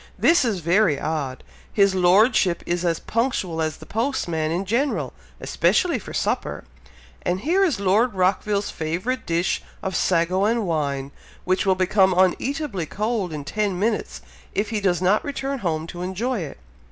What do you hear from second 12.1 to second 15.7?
uneatably cold in ten minutes, if he does not return